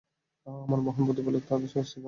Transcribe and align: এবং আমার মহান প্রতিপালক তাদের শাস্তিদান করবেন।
এবং 0.47 0.59
আমার 0.63 0.79
মহান 0.81 1.03
প্রতিপালক 1.05 1.43
তাদের 1.47 1.69
শাস্তিদান 1.69 1.79
করবেন। 1.79 1.99